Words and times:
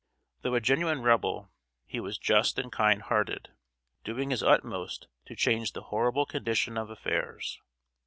Though 0.41 0.55
a 0.55 0.59
genuine 0.59 1.03
Rebel, 1.03 1.51
he 1.85 1.99
was 1.99 2.17
just 2.17 2.57
and 2.57 2.71
kind 2.71 3.03
hearted, 3.03 3.49
doing 4.03 4.31
his 4.31 4.41
utmost 4.41 5.05
to 5.27 5.35
change 5.35 5.73
the 5.73 5.83
horrible 5.91 6.25
condition 6.25 6.75
of 6.75 6.89
affairs. 6.89 7.61